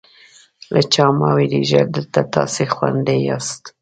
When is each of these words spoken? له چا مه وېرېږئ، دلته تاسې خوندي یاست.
له 0.73 0.81
چا 0.93 1.05
مه 1.19 1.29
وېرېږئ، 1.35 1.83
دلته 1.95 2.19
تاسې 2.33 2.63
خوندي 2.73 3.17
یاست. 3.27 3.61